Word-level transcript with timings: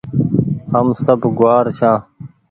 هم 0.73 0.87
سب 1.05 1.19
گوآر 1.39 1.65
ڇآن 1.77 1.97